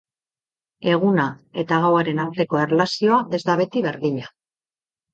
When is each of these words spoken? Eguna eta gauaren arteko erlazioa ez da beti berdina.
Eguna 0.93 1.25
eta 1.65 1.79
gauaren 1.85 2.23
arteko 2.25 2.65
erlazioa 2.65 3.23
ez 3.41 3.45
da 3.51 3.61
beti 3.65 3.89
berdina. 3.91 4.37